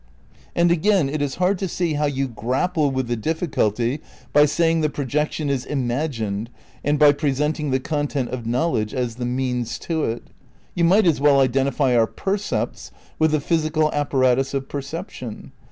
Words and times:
And 0.55 0.71
again 0.71 1.09
it 1.09 1.21
is 1.21 1.35
hard 1.35 1.59
to 1.59 1.67
see 1.67 1.93
how 1.93 2.07
you 2.07 2.27
''grapple 2.45 2.89
''with 2.91 3.07
the 3.07 3.15
difficulty 3.15 3.99
by 4.33 4.45
saying 4.45 4.81
the 4.81 4.89
projection 4.89 5.47
is 5.47 5.63
imagined 5.63 6.49
and 6.83 6.97
by 6.97 7.11
presenting 7.11 7.69
the 7.69 7.79
content 7.79 8.29
of 8.29 8.47
knowledge 8.47 8.95
as 8.95 9.17
the 9.17 9.25
means 9.27 9.77
to 9.85 10.05
it. 10.05 10.23
You 10.73 10.85
might 10.85 11.05
as 11.05 11.21
well 11.21 11.39
identify 11.39 11.95
our 11.95 12.07
percepts 12.07 12.89
with 13.19 13.29
the 13.29 13.39
physical 13.39 13.93
apparatus 13.93 14.55
of 14.55 14.67
perception. 14.67 15.51